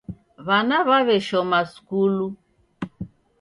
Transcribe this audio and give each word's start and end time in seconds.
Wana 0.47 0.77
waweshoma 0.89 1.59
skulu 1.71 2.27